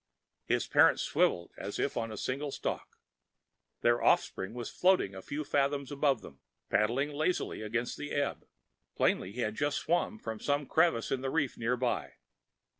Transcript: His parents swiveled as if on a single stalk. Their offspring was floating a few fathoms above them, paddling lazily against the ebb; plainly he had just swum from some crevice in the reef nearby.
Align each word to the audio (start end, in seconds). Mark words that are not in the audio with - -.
His 0.47 0.65
parents 0.65 1.03
swiveled 1.03 1.51
as 1.57 1.77
if 1.77 1.95
on 1.95 2.11
a 2.11 2.17
single 2.17 2.49
stalk. 2.51 2.97
Their 3.81 4.01
offspring 4.01 4.55
was 4.55 4.71
floating 4.71 5.13
a 5.13 5.21
few 5.21 5.43
fathoms 5.43 5.91
above 5.91 6.23
them, 6.23 6.39
paddling 6.71 7.11
lazily 7.11 7.61
against 7.61 7.97
the 7.97 8.09
ebb; 8.11 8.47
plainly 8.95 9.31
he 9.31 9.41
had 9.41 9.53
just 9.53 9.77
swum 9.77 10.17
from 10.17 10.39
some 10.39 10.65
crevice 10.65 11.11
in 11.11 11.21
the 11.21 11.29
reef 11.29 11.55
nearby. 11.55 12.13